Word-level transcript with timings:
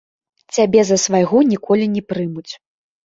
Цябе 0.57 0.81
за 0.91 0.97
свайго 1.03 1.43
ніколі 1.53 1.85
не 1.97 2.03
прымуць. 2.15 2.53